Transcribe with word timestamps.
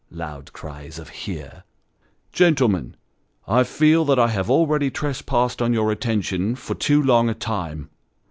(Loud 0.09 0.51
cries 0.51 0.97
of 0.97 1.09
hear!) 1.09 1.63
Gentlemen, 2.33 2.95
I 3.47 3.63
feel 3.63 4.03
that 4.05 4.17
I 4.17 4.29
have 4.29 4.49
already 4.49 4.89
trespassed 4.89 5.61
on 5.61 5.73
your 5.75 5.91
attention 5.91 6.55
for 6.55 6.73
too 6.73 7.03
long 7.03 7.29
a 7.29 7.35
time. 7.35 7.91